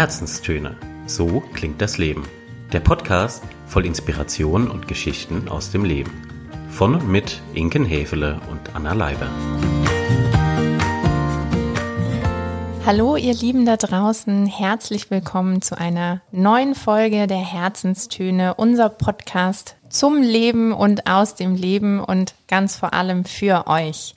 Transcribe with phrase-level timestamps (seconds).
[0.00, 0.78] Herzenstöne.
[1.04, 2.26] So klingt das Leben.
[2.72, 6.10] Der Podcast voll Inspiration und Geschichten aus dem Leben.
[6.70, 9.28] Von und mit Inken Hefele und Anna Leiber.
[12.86, 19.76] Hallo ihr Lieben da draußen, herzlich willkommen zu einer neuen Folge der Herzenstöne, unser Podcast
[19.90, 24.14] zum Leben und aus dem Leben und ganz vor allem für euch.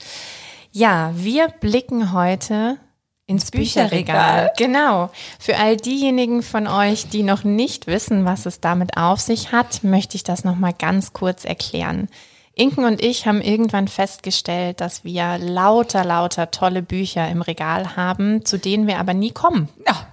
[0.72, 2.78] Ja, wir blicken heute
[3.26, 4.52] ins Bücherregal.
[4.56, 5.10] Genau.
[5.38, 9.82] Für all diejenigen von euch, die noch nicht wissen, was es damit auf sich hat,
[9.82, 12.08] möchte ich das nochmal ganz kurz erklären.
[12.54, 18.44] Inken und ich haben irgendwann festgestellt, dass wir lauter, lauter tolle Bücher im Regal haben,
[18.44, 19.68] zu denen wir aber nie kommen.
[19.86, 20.06] Ja,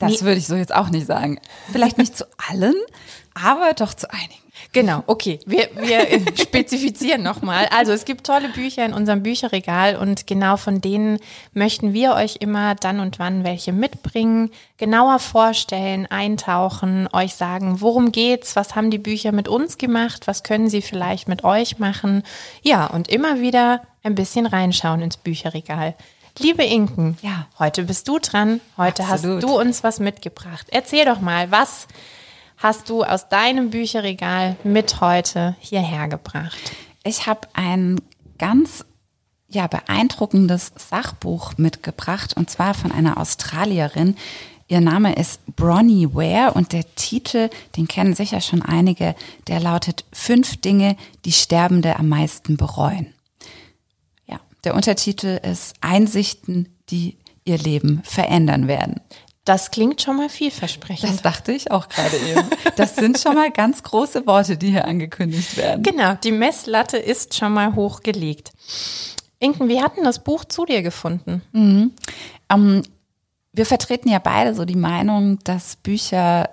[0.00, 0.20] das nie.
[0.22, 1.38] würde ich so jetzt auch nicht sagen.
[1.70, 2.74] Vielleicht nicht zu allen,
[3.34, 4.43] aber doch zu einigen.
[4.72, 5.40] Genau, okay.
[5.46, 7.66] Wir, wir spezifizieren nochmal.
[7.70, 11.18] Also es gibt tolle Bücher in unserem Bücherregal und genau von denen
[11.52, 18.12] möchten wir euch immer dann und wann welche mitbringen, genauer vorstellen, eintauchen, euch sagen, worum
[18.12, 22.22] geht's, was haben die Bücher mit uns gemacht, was können sie vielleicht mit euch machen.
[22.62, 25.94] Ja, und immer wieder ein bisschen reinschauen ins Bücherregal.
[26.38, 28.60] Liebe Inken, ja, heute bist du dran.
[28.76, 29.36] Heute Absolut.
[29.36, 30.66] hast du uns was mitgebracht.
[30.70, 31.86] Erzähl doch mal, was
[32.64, 36.72] hast du aus deinem Bücherregal mit heute hierher gebracht?
[37.04, 38.00] Ich habe ein
[38.38, 38.86] ganz
[39.48, 44.16] ja, beeindruckendes Sachbuch mitgebracht und zwar von einer Australierin.
[44.66, 49.14] Ihr Name ist Bronnie Ware und der Titel, den kennen sicher schon einige,
[49.46, 53.12] der lautet Fünf Dinge, die Sterbende am meisten bereuen.
[54.24, 59.02] Ja, der Untertitel ist Einsichten, die ihr Leben verändern werden.
[59.44, 61.10] Das klingt schon mal vielversprechend.
[61.10, 62.48] Das dachte ich auch gerade eben.
[62.76, 65.82] Das sind schon mal ganz große Worte, die hier angekündigt werden.
[65.82, 68.52] Genau, die Messlatte ist schon mal hochgelegt.
[69.38, 71.42] Inken, wie hatten das Buch zu dir gefunden?
[71.52, 71.92] Mhm.
[72.50, 72.82] Ähm,
[73.52, 76.48] wir vertreten ja beide so die Meinung, dass Bücher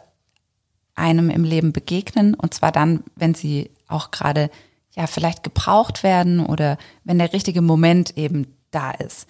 [0.94, 4.52] einem im Leben begegnen und zwar dann, wenn sie auch gerade
[4.92, 9.28] ja vielleicht gebraucht werden oder wenn der richtige Moment eben da ist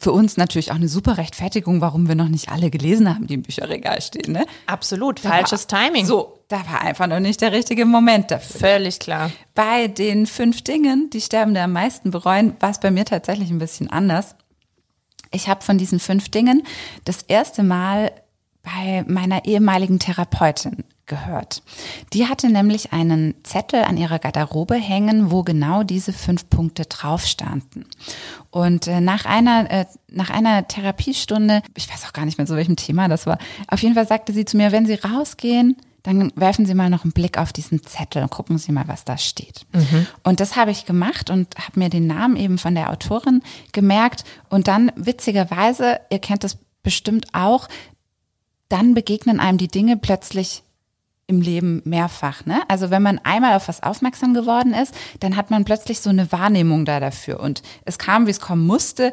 [0.00, 3.34] für uns natürlich auch eine super Rechtfertigung, warum wir noch nicht alle gelesen haben, die
[3.34, 4.32] im Bücherregal stehen.
[4.32, 4.46] Ne?
[4.66, 6.06] Absolut, falsches war, Timing.
[6.06, 8.60] So, da war einfach noch nicht der richtige Moment dafür.
[8.60, 9.30] Völlig klar.
[9.54, 13.58] Bei den fünf Dingen, die Sterbende am meisten bereuen, war es bei mir tatsächlich ein
[13.58, 14.36] bisschen anders.
[15.32, 16.62] Ich habe von diesen fünf Dingen
[17.04, 18.10] das erste Mal
[18.62, 21.62] bei meiner ehemaligen Therapeutin gehört.
[22.14, 27.26] Die hatte nämlich einen Zettel an ihrer Garderobe hängen, wo genau diese fünf Punkte drauf
[27.26, 27.84] standen.
[28.50, 32.56] Und äh, nach einer äh, nach einer Therapiestunde, ich weiß auch gar nicht mehr so
[32.56, 33.38] welchem Thema das war,
[33.68, 37.04] auf jeden Fall sagte sie zu mir, wenn Sie rausgehen, dann werfen Sie mal noch
[37.04, 39.66] einen Blick auf diesen Zettel und gucken Sie mal, was da steht.
[39.72, 40.06] Mhm.
[40.22, 43.42] Und das habe ich gemacht und habe mir den Namen eben von der Autorin
[43.72, 44.24] gemerkt.
[44.48, 47.68] Und dann witzigerweise, ihr kennt das bestimmt auch,
[48.68, 50.62] dann begegnen einem die Dinge plötzlich
[51.30, 52.44] im Leben mehrfach.
[52.44, 52.60] Ne?
[52.68, 56.30] Also wenn man einmal auf was aufmerksam geworden ist, dann hat man plötzlich so eine
[56.32, 57.40] Wahrnehmung da dafür.
[57.40, 59.12] Und es kam, wie es kommen musste.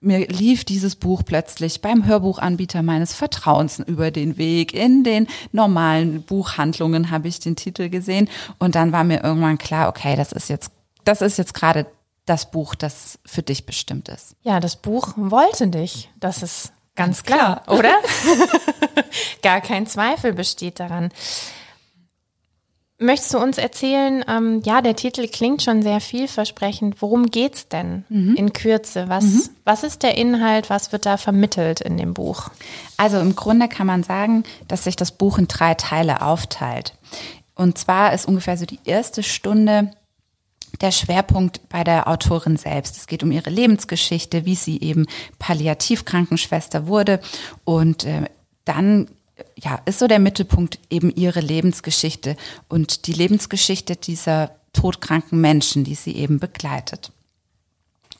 [0.00, 4.72] Mir lief dieses Buch plötzlich beim Hörbuchanbieter meines Vertrauens über den Weg.
[4.72, 8.28] In den normalen Buchhandlungen habe ich den Titel gesehen.
[8.58, 10.70] Und dann war mir irgendwann klar, okay, das ist jetzt,
[11.04, 11.86] das ist jetzt gerade
[12.26, 14.36] das Buch, das für dich bestimmt ist.
[14.42, 16.10] Ja, das Buch wollte dich.
[16.20, 17.94] Das ist Ganz klar, oder?
[19.42, 21.10] Gar kein Zweifel besteht daran.
[22.98, 27.02] Möchtest du uns erzählen, ähm, ja, der Titel klingt schon sehr vielversprechend.
[27.02, 28.36] Worum geht's denn mhm.
[28.36, 29.10] in Kürze?
[29.10, 29.42] Was, mhm.
[29.64, 30.70] was ist der Inhalt?
[30.70, 32.48] Was wird da vermittelt in dem Buch?
[32.96, 36.94] Also im Grunde kann man sagen, dass sich das Buch in drei Teile aufteilt.
[37.54, 39.90] Und zwar ist ungefähr so die erste Stunde
[40.80, 42.96] der Schwerpunkt bei der Autorin selbst.
[42.96, 45.06] Es geht um ihre Lebensgeschichte, wie sie eben
[45.38, 47.20] Palliativkrankenschwester wurde
[47.64, 48.24] und äh,
[48.66, 49.08] dann
[49.58, 52.36] ja, ist so der Mittelpunkt eben ihre Lebensgeschichte
[52.68, 57.12] und die Lebensgeschichte dieser todkranken Menschen, die sie eben begleitet.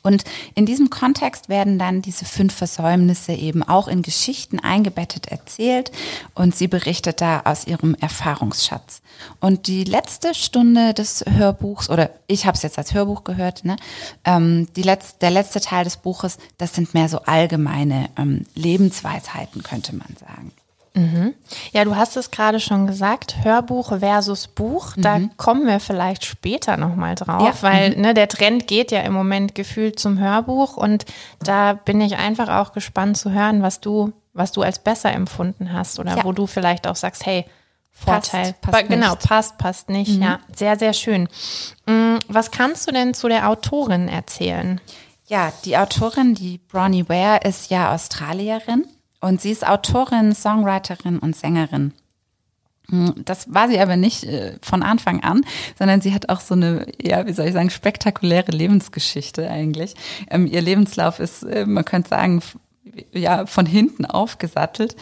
[0.07, 0.23] Und
[0.55, 5.91] in diesem Kontext werden dann diese fünf Versäumnisse eben auch in Geschichten eingebettet erzählt
[6.33, 9.01] und sie berichtet da aus ihrem Erfahrungsschatz.
[9.41, 13.75] Und die letzte Stunde des Hörbuchs, oder ich habe es jetzt als Hörbuch gehört, ne,
[14.23, 19.61] ähm, die letzt, der letzte Teil des Buches, das sind mehr so allgemeine ähm, Lebensweisheiten,
[19.61, 20.53] könnte man sagen.
[20.97, 21.35] Mhm.
[21.73, 24.93] Ja, du hast es gerade schon gesagt, Hörbuch versus Buch.
[24.97, 25.31] Da mhm.
[25.37, 27.69] kommen wir vielleicht später nochmal drauf, ja.
[27.69, 28.01] weil mhm.
[28.01, 31.05] ne, der Trend geht ja im Moment gefühlt zum Hörbuch und
[31.43, 35.71] da bin ich einfach auch gespannt zu hören, was du, was du als besser empfunden
[35.71, 36.23] hast oder ja.
[36.23, 37.45] wo du vielleicht auch sagst, hey,
[37.91, 38.53] Vorteil.
[38.53, 40.17] Passt, passt genau, passt, passt nicht.
[40.17, 40.21] Mhm.
[40.21, 41.27] Ja, sehr, sehr schön.
[41.87, 44.79] Mm, was kannst du denn zu der Autorin erzählen?
[45.25, 48.85] Ja, die Autorin, die Bronnie Ware, ist ja Australierin
[49.19, 51.93] Und sie ist Autorin, Songwriterin und Sängerin.
[52.89, 55.41] Hm, das war sie aber nicht äh, von Anfang an,
[55.77, 59.95] sondern sie hat auch so eine, ja, wie soll ich sagen, spektakuläre Lebensgeschichte eigentlich.
[60.29, 62.41] Ähm, ihr Lebenslauf ist, äh, man könnte sagen,
[63.11, 64.95] ja, von hinten aufgesattelt.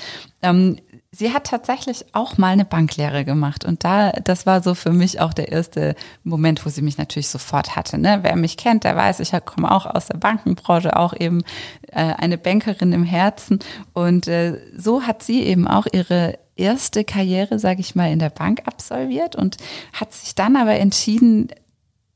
[1.18, 5.22] Sie hat tatsächlich auch mal eine Banklehre gemacht und da, das war so für mich
[5.22, 5.96] auch der erste
[6.26, 7.98] Moment, wo sie mich natürlich sofort hatte.
[7.98, 8.20] Ne?
[8.22, 11.44] Wer mich kennt, der weiß, ich komme auch aus der Bankenbranche, auch eben
[11.88, 13.60] äh, eine Bankerin im Herzen
[13.94, 18.30] und äh, so hat sie eben auch ihre erste Karriere, sage ich mal, in der
[18.30, 19.56] Bank absolviert und
[19.94, 21.48] hat sich dann aber entschieden,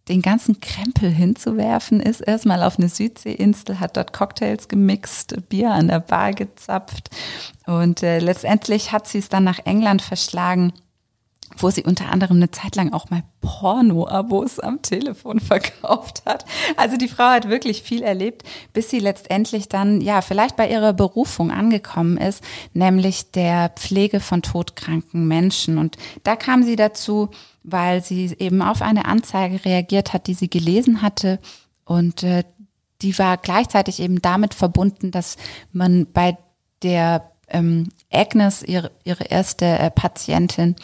[0.10, 5.88] den ganzen Krempel hinzuwerfen, ist erstmal auf eine Südseeinsel, hat dort Cocktails gemixt, Bier an
[5.88, 7.10] der Bar gezapft
[7.66, 10.74] und äh, letztendlich hat sie es dann nach England verschlagen
[11.58, 16.46] wo sie unter anderem eine Zeit lang auch mal Porno-Abos am Telefon verkauft hat.
[16.78, 20.94] Also die Frau hat wirklich viel erlebt, bis sie letztendlich dann, ja, vielleicht bei ihrer
[20.94, 25.78] Berufung angekommen ist, nämlich der Pflege von todkranken Menschen.
[25.78, 27.30] Und da kam sie dazu,
[27.72, 31.40] weil sie eben auf eine Anzeige reagiert hat, die sie gelesen hatte.
[31.86, 32.44] Und äh,
[33.02, 35.38] die war gleichzeitig eben damit verbunden, dass
[35.72, 36.38] man bei
[36.84, 40.76] der ähm, Agnes, ihre, ihre erste äh, Patientin,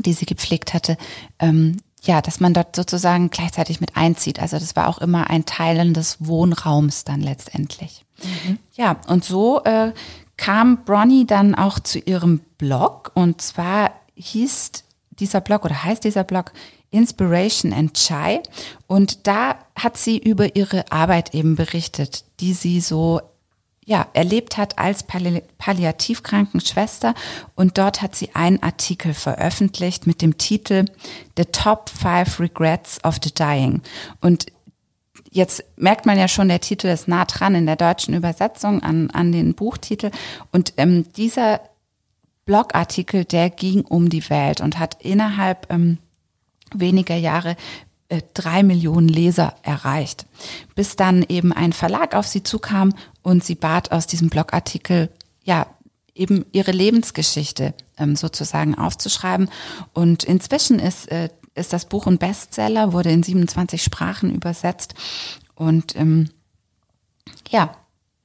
[0.00, 0.96] die sie gepflegt hatte,
[1.38, 4.40] ähm, ja, dass man dort sozusagen gleichzeitig mit einzieht.
[4.40, 8.04] Also das war auch immer ein Teilen des Wohnraums dann letztendlich.
[8.22, 8.58] Mhm.
[8.74, 9.92] Ja, und so äh,
[10.36, 14.72] kam Bronnie dann auch zu ihrem Blog und zwar hieß
[15.18, 16.52] dieser Blog oder heißt dieser Blog
[16.90, 18.42] Inspiration and Chai
[18.86, 23.20] und da hat sie über ihre Arbeit eben berichtet, die sie so
[23.84, 27.14] ja, erlebt hat als Palli Palliativkrankenschwester
[27.54, 30.84] und dort hat sie einen Artikel veröffentlicht mit dem Titel
[31.36, 33.82] The Top Five Regrets of the Dying.
[34.20, 34.46] Und
[35.30, 39.10] jetzt merkt man ja schon, der Titel ist nah dran in der deutschen Übersetzung an,
[39.10, 40.10] an den Buchtitel.
[40.52, 41.60] Und ähm, dieser
[42.44, 45.98] Blogartikel, der ging um die Welt und hat innerhalb ähm,
[46.74, 47.56] weniger Jahre
[48.08, 50.26] äh, drei Millionen Leser erreicht,
[50.74, 55.10] bis dann eben ein Verlag auf sie zukam und sie bat aus diesem Blogartikel,
[55.44, 55.66] ja,
[56.14, 59.48] eben ihre Lebensgeschichte ähm, sozusagen aufzuschreiben.
[59.94, 64.94] Und inzwischen ist, äh, ist das Buch ein Bestseller, wurde in 27 Sprachen übersetzt
[65.54, 66.30] und ähm,
[67.48, 67.74] ja,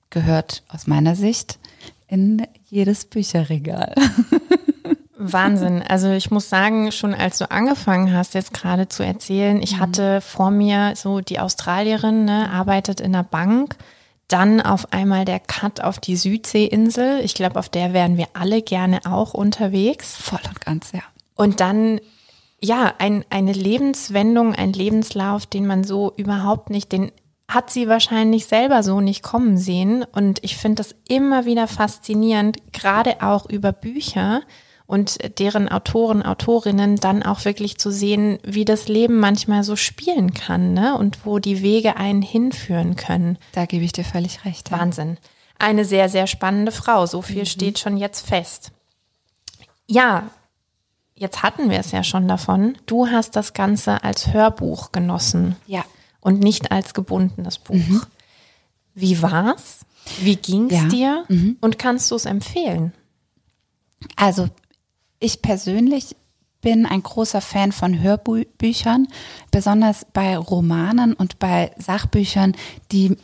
[0.10, 1.60] gehört aus meiner Sicht
[2.08, 3.96] in jedes Bücherregal.
[5.18, 5.84] Wahnsinn.
[5.88, 9.80] Also ich muss sagen, schon als du angefangen hast, jetzt gerade zu erzählen, ich mhm.
[9.80, 13.76] hatte vor mir so die Australierin, ne, arbeitet in der Bank,
[14.28, 17.22] dann auf einmal der Cut auf die Südseeinsel.
[17.24, 20.16] Ich glaube, auf der wären wir alle gerne auch unterwegs.
[20.16, 21.02] Voll und ganz, ja.
[21.36, 22.02] Und dann,
[22.62, 27.12] ja, ein, eine Lebenswendung, ein Lebenslauf, den man so überhaupt nicht, den
[27.48, 30.04] hat sie wahrscheinlich selber so nicht kommen sehen.
[30.04, 34.42] Und ich finde das immer wieder faszinierend, gerade auch über Bücher,
[34.88, 40.34] und deren Autoren, Autorinnen dann auch wirklich zu sehen, wie das Leben manchmal so spielen
[40.34, 40.98] kann ne?
[40.98, 43.38] und wo die Wege einen hinführen können.
[43.52, 44.72] Da gebe ich dir völlig recht.
[44.72, 44.80] Ja.
[44.80, 45.18] Wahnsinn.
[45.60, 47.06] Eine sehr, sehr spannende Frau.
[47.06, 47.48] So viel mhm.
[47.48, 48.72] steht schon jetzt fest.
[49.88, 50.30] Ja,
[51.16, 52.78] jetzt hatten wir es ja schon davon.
[52.86, 55.58] Du hast das Ganze als Hörbuch genossen.
[55.66, 55.84] Ja.
[56.20, 57.76] Und nicht als gebundenes Buch.
[57.76, 58.02] Mhm.
[58.94, 59.86] Wie war's?
[60.20, 60.88] Wie ging's ja.
[60.88, 61.26] dir?
[61.28, 61.58] Mhm.
[61.62, 62.94] Und kannst du es empfehlen?
[64.16, 64.50] Also
[65.20, 66.16] ich persönlich
[66.62, 69.08] bin ein großer Fan von Hörbüchern,
[69.52, 72.56] besonders bei Romanen und bei Sachbüchern,
[72.92, 73.16] die,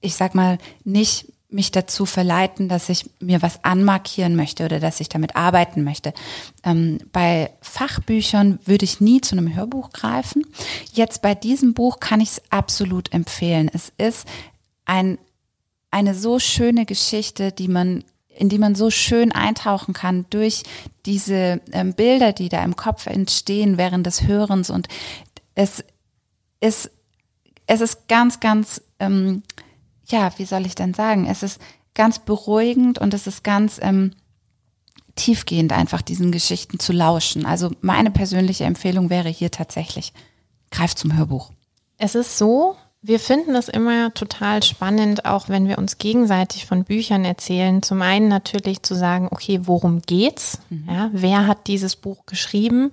[0.00, 5.00] ich sag mal, nicht mich dazu verleiten, dass ich mir was anmarkieren möchte oder dass
[5.00, 6.12] ich damit arbeiten möchte.
[6.62, 10.46] Ähm, bei Fachbüchern würde ich nie zu einem Hörbuch greifen.
[10.92, 13.70] Jetzt bei diesem Buch kann ich es absolut empfehlen.
[13.72, 14.28] Es ist
[14.84, 15.18] ein,
[15.90, 18.04] eine so schöne Geschichte, die man
[18.38, 20.62] in die man so schön eintauchen kann durch
[21.06, 24.70] diese ähm, Bilder, die da im Kopf entstehen während des Hörens.
[24.70, 24.86] Und
[25.56, 25.82] es
[26.60, 26.92] ist,
[27.66, 29.42] es ist ganz, ganz, ähm,
[30.08, 31.26] ja, wie soll ich denn sagen?
[31.26, 31.60] Es ist
[31.94, 34.12] ganz beruhigend und es ist ganz ähm,
[35.16, 37.44] tiefgehend einfach diesen Geschichten zu lauschen.
[37.44, 40.12] Also meine persönliche Empfehlung wäre hier tatsächlich,
[40.70, 41.50] greif zum Hörbuch.
[41.98, 46.84] Es ist so, wir finden es immer total spannend, auch wenn wir uns gegenseitig von
[46.84, 47.82] Büchern erzählen.
[47.82, 50.60] Zum einen natürlich zu sagen, okay, worum geht's?
[50.70, 50.84] Mhm.
[50.88, 52.92] Ja, wer hat dieses Buch geschrieben?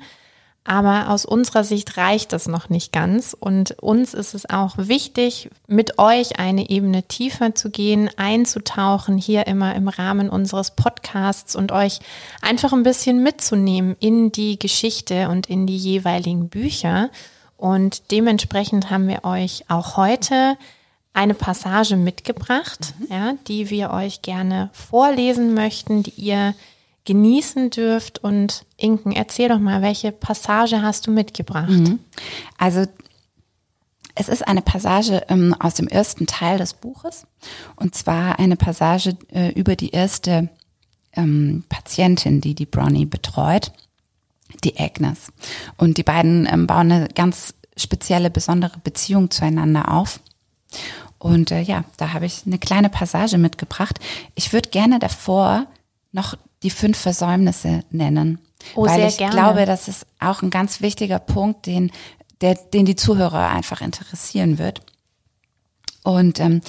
[0.68, 3.38] Aber aus unserer Sicht reicht das noch nicht ganz.
[3.40, 9.46] Und uns ist es auch wichtig, mit euch eine Ebene tiefer zu gehen, einzutauchen, hier
[9.46, 12.00] immer im Rahmen unseres Podcasts und euch
[12.42, 17.12] einfach ein bisschen mitzunehmen in die Geschichte und in die jeweiligen Bücher.
[17.58, 20.58] Und dementsprechend haben wir euch auch heute
[21.14, 23.08] eine Passage mitgebracht, mhm.
[23.10, 26.56] ja, die wir euch gerne vorlesen möchten, die ihr
[27.06, 28.20] genießen dürft.
[28.20, 31.70] Und Inken, erzähl doch mal, welche Passage hast du mitgebracht?
[31.70, 32.00] Mhm.
[32.58, 32.86] Also
[34.16, 37.28] es ist eine Passage ähm, aus dem ersten Teil des Buches
[37.76, 40.50] und zwar eine Passage äh, über die erste
[41.14, 43.72] ähm, Patientin, die die Bronnie betreut,
[44.64, 45.32] die Agnes.
[45.78, 50.22] Und die beiden ähm, bauen eine ganz spezielle, besondere Beziehung zueinander auf.
[51.18, 54.00] Und äh, ja, da habe ich eine kleine Passage mitgebracht.
[54.36, 55.68] Ich würde gerne davor
[56.16, 58.40] noch die fünf Versäumnisse nennen.
[58.74, 59.34] Oh, weil ich gerne.
[59.34, 61.92] glaube, das ist auch ein ganz wichtiger Punkt, den,
[62.42, 64.82] der, den die Zuhörer einfach interessieren wird.
[66.04, 66.62] Und ähm,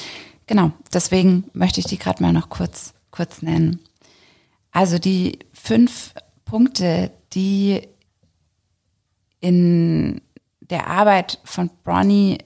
[0.46, 3.80] genau, deswegen möchte ich die gerade mal noch kurz, kurz nennen.
[4.72, 6.12] Also die fünf
[6.44, 7.82] Punkte, die
[9.40, 10.20] in
[10.60, 12.38] der Arbeit von Bronnie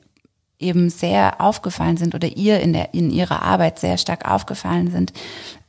[0.61, 5.12] eben sehr aufgefallen sind oder ihr in, der, in ihrer Arbeit sehr stark aufgefallen sind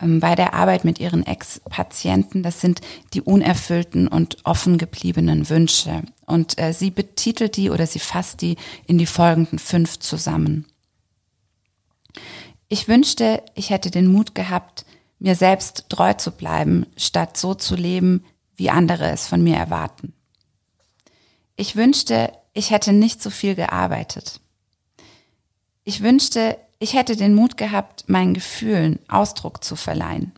[0.02, 2.44] ähm, bei der Arbeit mit ihren Ex-Patienten.
[2.44, 2.82] Das sind
[3.14, 6.04] die unerfüllten und offen gebliebenen Wünsche.
[6.26, 10.66] Und äh, sie betitelt die oder sie fasst die in die folgenden fünf zusammen.
[12.68, 14.86] Ich wünschte, ich hätte den Mut gehabt,
[15.20, 18.24] mir selbst treu zu bleiben, statt so zu leben,
[18.56, 20.14] wie andere es von mir erwarten.
[21.56, 24.42] Ich wünschte, ich hätte nicht so viel gearbeitet.
[25.92, 30.32] Ich wünschte, ich hätte den Mut gehabt, meinen Gefühlen Ausdruck zu verleihen.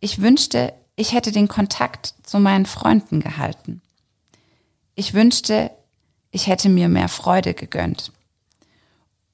[0.00, 3.80] Ich wünschte, ich hätte den Kontakt zu meinen Freunden gehalten.
[4.96, 5.70] Ich wünschte,
[6.30, 8.12] ich hätte mir mehr Freude gegönnt.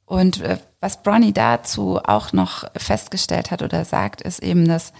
[0.06, 4.92] Und äh, was Bronny dazu auch noch festgestellt hat oder sagt, ist eben, dass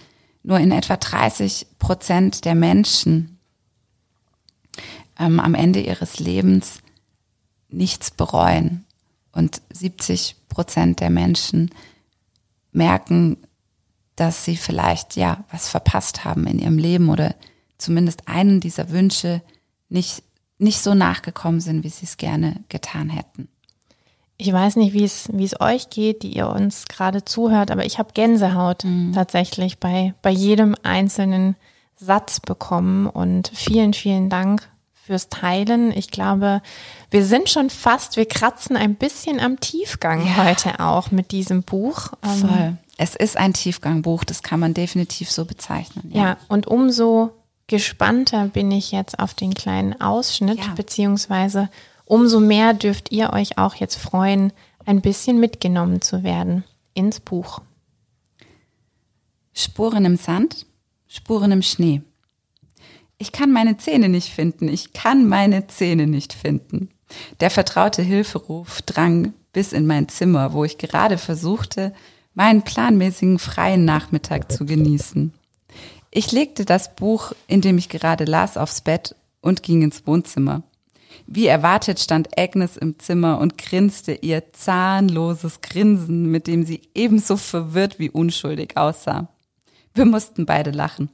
[0.43, 3.39] nur in etwa 30 Prozent der Menschen
[5.17, 6.79] ähm, am Ende ihres Lebens
[7.69, 8.85] nichts bereuen.
[9.31, 11.71] Und 70 Prozent der Menschen
[12.71, 13.37] merken,
[14.15, 17.35] dass sie vielleicht ja was verpasst haben in ihrem Leben oder
[17.77, 19.41] zumindest einen dieser Wünsche
[19.89, 20.23] nicht,
[20.57, 23.47] nicht so nachgekommen sind, wie sie es gerne getan hätten.
[24.37, 27.85] Ich weiß nicht, wie es, wie es euch geht, die ihr uns gerade zuhört, aber
[27.85, 29.13] ich habe Gänsehaut mhm.
[29.13, 31.55] tatsächlich bei, bei jedem einzelnen
[31.95, 34.70] Satz bekommen und vielen, vielen Dank
[35.11, 35.91] fürs Teilen.
[35.91, 36.61] Ich glaube,
[37.09, 40.45] wir sind schon fast, wir kratzen ein bisschen am Tiefgang ja.
[40.45, 42.13] heute auch mit diesem Buch.
[42.23, 42.77] Ähm, Voll.
[42.97, 46.09] Es ist ein Tiefgangbuch, das kann man definitiv so bezeichnen.
[46.13, 47.31] Ja, ja und umso
[47.67, 50.73] gespannter bin ich jetzt auf den kleinen Ausschnitt, ja.
[50.75, 51.69] beziehungsweise
[52.05, 54.53] umso mehr dürft ihr euch auch jetzt freuen,
[54.85, 56.63] ein bisschen mitgenommen zu werden
[56.93, 57.59] ins Buch.
[59.53, 60.65] Spuren im Sand,
[61.09, 62.01] Spuren im Schnee.
[63.21, 64.67] Ich kann meine Zähne nicht finden.
[64.67, 66.89] Ich kann meine Zähne nicht finden.
[67.39, 71.93] Der vertraute Hilferuf drang bis in mein Zimmer, wo ich gerade versuchte,
[72.33, 75.35] meinen planmäßigen freien Nachmittag zu genießen.
[76.09, 80.63] Ich legte das Buch, in dem ich gerade las, aufs Bett und ging ins Wohnzimmer.
[81.27, 87.37] Wie erwartet stand Agnes im Zimmer und grinste ihr zahnloses Grinsen, mit dem sie ebenso
[87.37, 89.27] verwirrt wie unschuldig aussah.
[89.93, 91.11] Wir mussten beide lachen.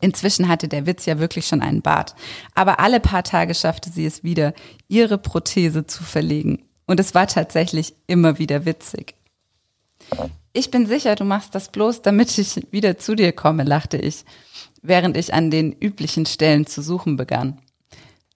[0.00, 2.14] Inzwischen hatte der Witz ja wirklich schon einen Bart.
[2.54, 4.52] Aber alle paar Tage schaffte sie es wieder,
[4.88, 6.64] ihre Prothese zu verlegen.
[6.86, 9.14] Und es war tatsächlich immer wieder witzig.
[10.52, 14.24] Ich bin sicher, du machst das bloß, damit ich wieder zu dir komme, lachte ich,
[14.82, 17.58] während ich an den üblichen Stellen zu suchen begann.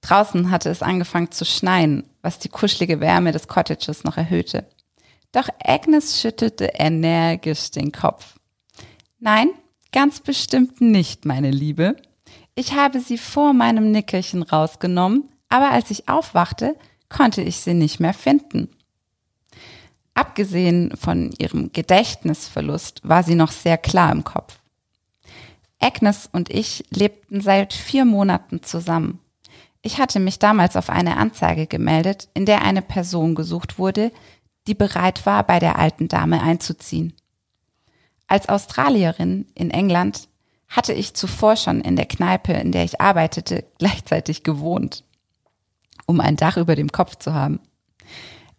[0.00, 4.66] Draußen hatte es angefangen zu schneien, was die kuschelige Wärme des Cottages noch erhöhte.
[5.32, 8.36] Doch Agnes schüttelte energisch den Kopf.
[9.18, 9.50] Nein,
[9.92, 11.96] Ganz bestimmt nicht, meine Liebe.
[12.54, 16.76] Ich habe sie vor meinem Nickerchen rausgenommen, aber als ich aufwachte,
[17.08, 18.68] konnte ich sie nicht mehr finden.
[20.14, 24.58] Abgesehen von ihrem Gedächtnisverlust war sie noch sehr klar im Kopf.
[25.78, 29.20] Agnes und ich lebten seit vier Monaten zusammen.
[29.80, 34.10] Ich hatte mich damals auf eine Anzeige gemeldet, in der eine Person gesucht wurde,
[34.66, 37.14] die bereit war, bei der alten Dame einzuziehen.
[38.28, 40.28] Als Australierin in England
[40.68, 45.02] hatte ich zuvor schon in der Kneipe, in der ich arbeitete, gleichzeitig gewohnt,
[46.06, 47.58] um ein Dach über dem Kopf zu haben.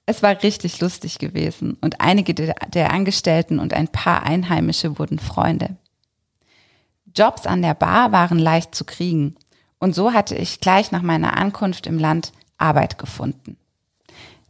[0.08, 5.78] Es war richtig lustig gewesen und einige der Angestellten und ein paar Einheimische wurden Freunde.
[7.16, 9.36] Jobs an der Bar waren leicht zu kriegen
[9.78, 13.56] und so hatte ich gleich nach meiner Ankunft im Land Arbeit gefunden.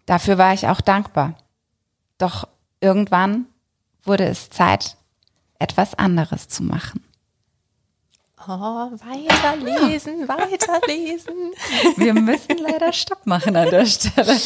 [0.06, 1.36] Dafür war ich auch dankbar.
[2.18, 2.48] Doch
[2.80, 3.46] irgendwann
[4.04, 4.96] wurde es Zeit,
[5.60, 7.04] etwas anderes zu machen.
[8.48, 11.54] Oh, weiterlesen, weiterlesen.
[11.98, 14.38] Wir müssen leider Stopp machen an der Stelle.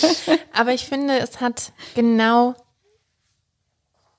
[0.52, 2.56] Aber ich finde, es hat genau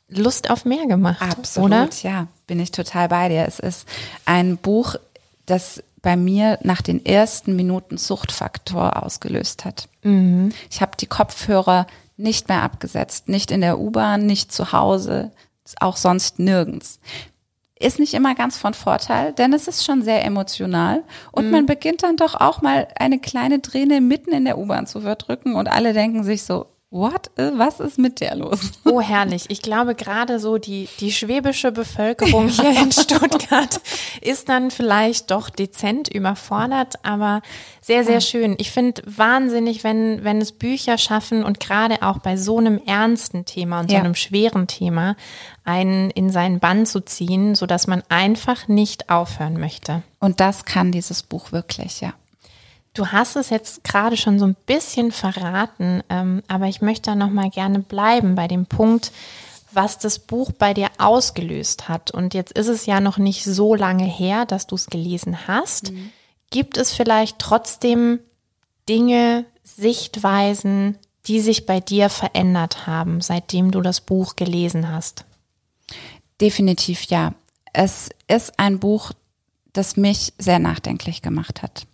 [0.08, 1.20] Lust auf mehr gemacht.
[1.20, 1.88] Absolut, oder?
[2.02, 3.46] ja, bin ich total bei dir.
[3.48, 3.88] Es ist
[4.26, 4.94] ein Buch,
[5.46, 9.88] das bei mir nach den ersten Minuten Suchtfaktor ausgelöst hat.
[10.02, 10.52] Mhm.
[10.70, 11.86] Ich habe die Kopfhörer
[12.16, 15.32] nicht mehr abgesetzt, nicht in der U-Bahn, nicht zu Hause,
[15.80, 17.00] auch sonst nirgends.
[17.78, 21.02] Ist nicht immer ganz von Vorteil, denn es ist schon sehr emotional
[21.32, 25.00] und man beginnt dann doch auch mal eine kleine Träne mitten in der U-Bahn zu
[25.00, 28.70] verdrücken und alle denken sich so, what, was ist mit der los?
[28.84, 29.46] Oh, herrlich.
[29.48, 33.80] Ich glaube, gerade so die, die schwäbische Bevölkerung hier in Stuttgart
[34.20, 37.42] ist dann vielleicht doch dezent überfordert, aber
[37.80, 38.54] sehr, sehr schön.
[38.58, 43.44] Ich finde wahnsinnig, wenn, wenn es Bücher schaffen und gerade auch bei so einem ernsten
[43.44, 44.00] Thema und so Ja.
[44.00, 45.16] einem schweren Thema
[45.64, 50.02] einen in seinen Bann zu ziehen, sodass man einfach nicht aufhören möchte.
[50.20, 52.14] Und das kann dieses Buch wirklich, ja.
[52.94, 57.16] Du hast es jetzt gerade schon so ein bisschen verraten, ähm, aber ich möchte da
[57.16, 59.10] noch mal gerne bleiben bei dem Punkt,
[59.72, 62.12] was das Buch bei dir ausgelöst hat.
[62.12, 65.92] Und jetzt ist es ja noch nicht so lange her, dass du es gelesen hast.
[66.50, 68.20] Gibt es vielleicht trotzdem
[68.88, 70.96] Dinge, Sichtweisen,
[71.26, 75.24] die sich bei dir verändert haben, seitdem du das Buch gelesen hast?
[76.40, 77.34] Definitiv ja.
[77.72, 79.10] Es ist ein Buch,
[79.72, 81.88] das mich sehr nachdenklich gemacht hat.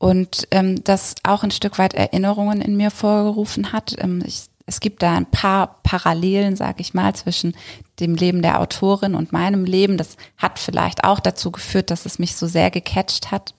[0.00, 3.94] Und ähm, das auch ein Stück weit Erinnerungen in mir vorgerufen hat.
[3.98, 7.54] Ähm, ich, es gibt da ein paar Parallelen, sage ich mal, zwischen
[8.00, 9.98] dem Leben der Autorin und meinem Leben.
[9.98, 13.52] Das hat vielleicht auch dazu geführt, dass es mich so sehr gecatcht hat.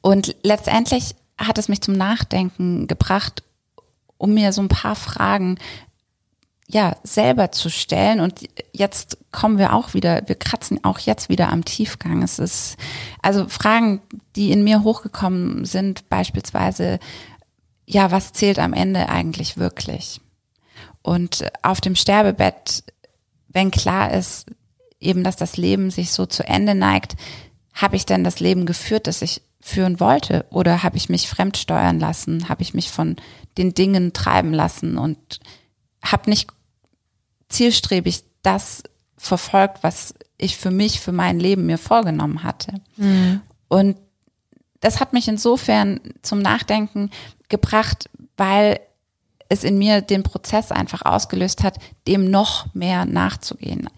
[0.00, 3.44] Und letztendlich hat es mich zum Nachdenken gebracht,
[4.18, 5.56] um mir so ein paar Fragen
[6.72, 8.20] ja, selber zu stellen.
[8.20, 12.22] Und jetzt kommen wir auch wieder, wir kratzen auch jetzt wieder am Tiefgang.
[12.22, 12.76] Es ist,
[13.22, 14.00] also Fragen,
[14.36, 17.00] die in mir hochgekommen sind, beispielsweise,
[17.86, 20.20] ja, was zählt am Ende eigentlich wirklich?
[21.02, 22.84] Und auf dem Sterbebett,
[23.48, 24.46] wenn klar ist,
[25.00, 27.16] eben, dass das Leben sich so zu Ende neigt,
[27.72, 30.46] habe ich denn das Leben geführt, das ich führen wollte?
[30.50, 32.48] Oder habe ich mich fremdsteuern lassen?
[32.48, 33.16] Habe ich mich von
[33.58, 35.40] den Dingen treiben lassen und
[36.02, 36.48] habe nicht
[37.50, 38.82] zielstrebig das
[39.16, 42.80] verfolgt, was ich für mich, für mein Leben mir vorgenommen hatte.
[43.68, 43.96] Und
[44.80, 47.10] das hat mich insofern zum Nachdenken
[47.48, 48.80] gebracht, weil
[49.50, 53.88] es in mir den Prozess einfach ausgelöst hat, dem noch mehr nachzugehen.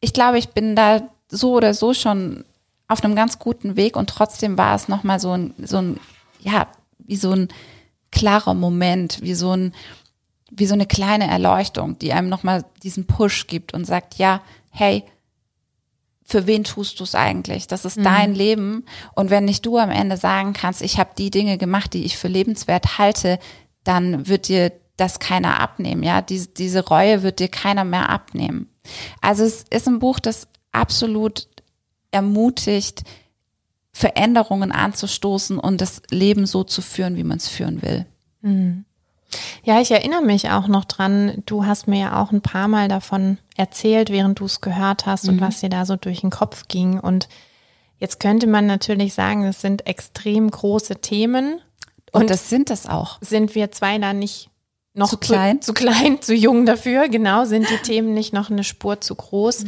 [0.00, 2.44] Ich glaube, ich bin da so oder so schon
[2.88, 6.00] auf einem ganz guten Weg und trotzdem war es nochmal so ein, so ein,
[6.40, 6.66] ja,
[6.98, 7.48] wie so ein
[8.10, 9.74] klarer Moment, wie so ein,
[10.50, 15.04] wie so eine kleine Erleuchtung, die einem nochmal diesen Push gibt und sagt, ja, hey,
[16.24, 17.68] für wen tust du es eigentlich?
[17.68, 18.84] Das ist dein Leben.
[19.14, 22.18] Und wenn nicht du am Ende sagen kannst, ich habe die Dinge gemacht, die ich
[22.18, 23.38] für lebenswert halte,
[23.82, 26.02] dann wird dir das keiner abnehmen.
[26.02, 28.68] Ja, diese, diese Reue wird dir keiner mehr abnehmen.
[29.22, 31.48] Also es ist ein Buch, das absolut
[32.10, 33.04] ermutigt,
[33.92, 38.06] Veränderungen anzustoßen und das Leben so zu führen, wie man es führen will.
[39.62, 41.42] Ja, ich erinnere mich auch noch dran.
[41.46, 45.28] Du hast mir ja auch ein paar Mal davon erzählt, während du es gehört hast
[45.28, 46.98] und was dir da so durch den Kopf ging.
[46.98, 47.28] Und
[47.98, 51.60] jetzt könnte man natürlich sagen, es sind extrem große Themen.
[52.12, 53.18] Und, das sind es auch.
[53.20, 54.50] Sind wir zwei da nicht
[54.98, 55.62] noch Zu klein?
[55.62, 57.08] Zu, zu klein, zu jung dafür?
[57.08, 59.64] Genau, sind die Themen nicht noch eine Spur zu groß?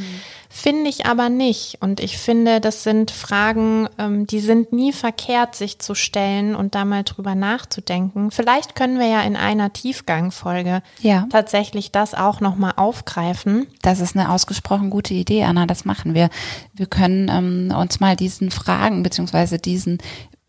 [0.53, 1.79] Finde ich aber nicht.
[1.81, 6.75] Und ich finde, das sind Fragen, ähm, die sind nie verkehrt, sich zu stellen und
[6.75, 8.33] da mal drüber nachzudenken.
[8.33, 11.29] Vielleicht können wir ja in einer Tiefgangfolge Ja.
[11.31, 13.69] tatsächlich das auch nochmal aufgreifen.
[13.83, 15.66] Das ist eine ausgesprochen gute Idee, Anna.
[15.66, 16.31] Das machen wir.
[16.75, 19.99] Wir können ähm, uns mal diesen Fragen beziehungsweise diesen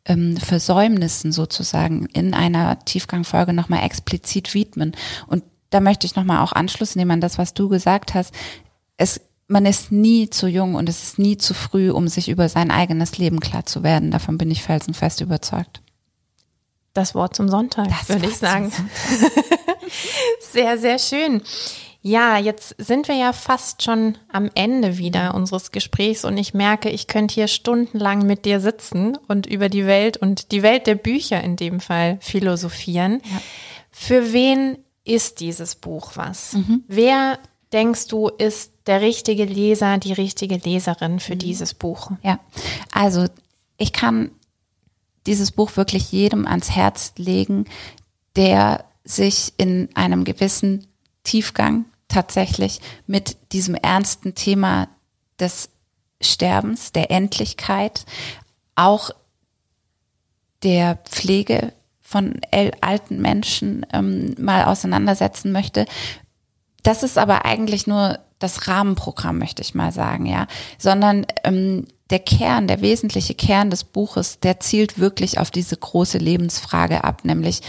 [0.06, 4.96] ähm, Versäumnissen sozusagen in einer Tiefgangfolge nochmal explizit widmen.
[5.28, 8.34] Und da möchte ich nochmal auch Anschluss nehmen an das, was du gesagt hast.
[8.98, 12.50] Es, man ist nie zu jung und es ist nie zu früh, um sich über
[12.50, 14.12] sein eigenes Leben klar zu werden.
[14.12, 15.82] Davon bin ich felsenfest überzeugt.
[16.94, 18.72] Das Wort zum Sonntag, Das würde Wort ich sagen.
[20.52, 21.42] sehr, sehr schön.
[22.04, 26.90] Ja, jetzt sind wir ja fast schon am Ende wieder unseres Gesprächs und ich merke,
[26.90, 30.96] ich könnte hier stundenlang mit dir sitzen und über die Welt und die Welt der
[30.96, 33.22] Bücher in dem Fall philosophieren.
[33.92, 36.56] Für wen ist dieses Buch was?
[36.88, 37.38] Wer
[37.72, 42.12] denkst du ist der richtige Leser, die richtige Leserin für dieses Buch?
[42.24, 42.40] Ja,
[42.92, 43.28] also
[43.78, 44.32] ich kann
[45.28, 47.66] dieses Buch wirklich jedem ans Herz legen,
[48.36, 50.88] der sich in einem gewissen
[51.24, 54.88] Tiefgang tatsächlich mit diesem ernsten Thema
[55.40, 55.70] des
[56.22, 58.06] Sterbens, der Endlichkeit,
[58.76, 59.12] auch
[60.64, 62.42] der Pflege von
[62.82, 65.86] alten Menschen ähm, mal auseinandersetzen möchte.
[66.84, 70.48] Das ist aber eigentlich nur das Rahmenprogramm, möchte ich mal sagen, ja,
[70.78, 76.18] sondern ähm, der Kern, der wesentliche Kern des Buches, der zielt wirklich auf diese große
[76.18, 77.62] Lebensfrage ab, nämlich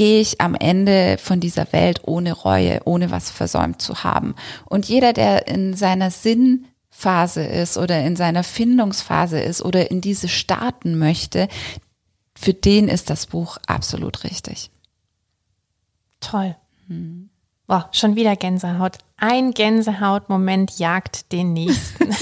[0.00, 4.34] gehe ich am Ende von dieser Welt ohne Reue, ohne was versäumt zu haben.
[4.64, 10.28] Und jeder, der in seiner Sinnphase ist oder in seiner Findungsphase ist oder in diese
[10.28, 11.48] starten möchte,
[12.34, 14.70] für den ist das Buch absolut richtig.
[16.20, 16.56] Toll.
[16.86, 17.28] Hm.
[17.66, 18.96] Boah, schon wieder Gänsehaut.
[19.18, 22.10] Ein Gänsehautmoment jagt den nächsten.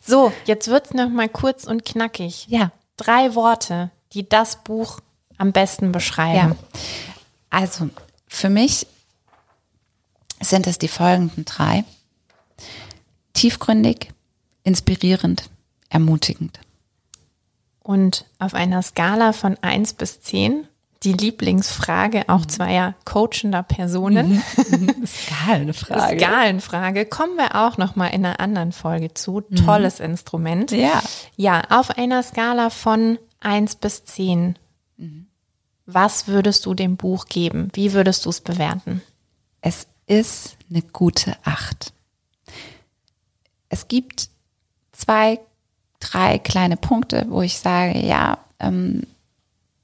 [0.00, 2.46] so, jetzt wird's noch mal kurz und knackig.
[2.46, 2.70] Ja.
[2.96, 5.00] Drei Worte, die das Buch
[5.38, 6.52] am besten beschreiben.
[6.52, 6.80] Ja.
[7.50, 7.90] Also,
[8.28, 8.86] für mich
[10.40, 11.84] sind es die folgenden drei.
[13.34, 14.12] Tiefgründig,
[14.62, 15.50] inspirierend,
[15.88, 16.60] ermutigend.
[17.82, 20.66] Und auf einer Skala von eins bis zehn
[21.02, 22.48] die Lieblingsfrage auch mhm.
[22.48, 24.42] zweier coachender Personen.
[24.70, 25.06] Mhm.
[25.06, 26.18] Skalenfrage.
[26.18, 27.06] Skalenfrage.
[27.06, 29.42] Kommen wir auch noch mal in einer anderen Folge zu.
[29.48, 29.56] Mhm.
[29.56, 30.72] Tolles Instrument.
[30.72, 31.02] Ja.
[31.36, 34.58] Ja, auf einer Skala von eins bis zehn.
[35.86, 37.70] Was würdest du dem Buch geben?
[37.72, 39.02] Wie würdest du es bewerten?
[39.60, 41.92] Es ist eine gute Acht.
[43.68, 44.28] Es gibt
[44.92, 45.40] zwei,
[46.00, 49.02] drei kleine Punkte, wo ich sage, ja, ähm,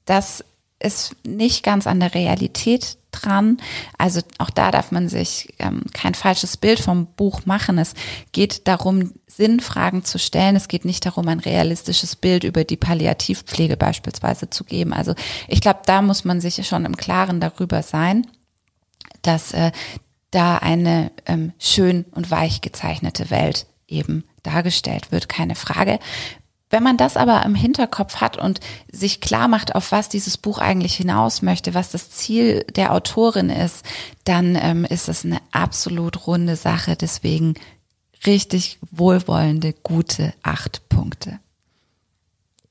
[0.05, 0.43] das
[0.79, 3.57] ist nicht ganz an der Realität dran.
[3.97, 7.77] Also auch da darf man sich ähm, kein falsches Bild vom Buch machen.
[7.77, 7.93] Es
[8.31, 10.55] geht darum, Sinnfragen zu stellen.
[10.55, 14.93] Es geht nicht darum, ein realistisches Bild über die Palliativpflege beispielsweise zu geben.
[14.93, 15.15] Also
[15.47, 18.27] ich glaube, da muss man sich schon im Klaren darüber sein,
[19.21, 19.71] dass äh,
[20.31, 25.99] da eine ähm, schön und weich gezeichnete Welt eben dargestellt wird, keine Frage.
[26.69, 28.59] Wenn man das aber im Hinterkopf hat und
[28.91, 33.49] sich klar macht, auf was dieses Buch eigentlich hinaus möchte, was das Ziel der Autorin
[33.49, 33.85] ist,
[34.23, 36.95] dann ähm, ist es eine absolut runde Sache.
[36.95, 37.53] Deswegen
[38.25, 41.39] richtig wohlwollende, gute acht Punkte.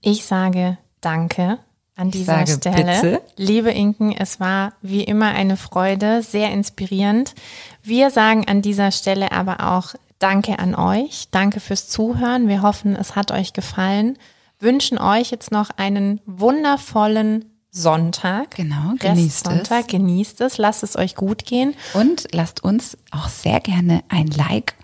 [0.00, 1.58] Ich sage Danke
[1.96, 3.00] an dieser Stelle.
[3.00, 3.22] Bitte.
[3.36, 7.34] Liebe Inken, es war wie immer eine Freude, sehr inspirierend.
[7.82, 11.26] Wir sagen an dieser Stelle aber auch Danke an euch.
[11.32, 12.46] Danke fürs Zuhören.
[12.46, 14.16] Wir hoffen, es hat euch gefallen.
[14.60, 18.54] Wünschen euch jetzt noch einen wundervollen Sonntag.
[18.54, 19.86] Genau, genießt Sonntag, es.
[19.88, 21.74] Genießt es, lasst es euch gut gehen.
[21.94, 24.74] Und lasst uns auch sehr gerne ein Like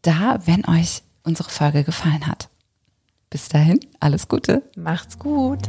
[0.00, 2.48] da, wenn euch unsere Folge gefallen hat.
[3.28, 4.62] Bis dahin, alles Gute.
[4.76, 5.68] Macht's gut.